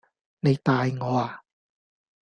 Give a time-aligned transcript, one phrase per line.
[0.39, 1.43] 你大我呀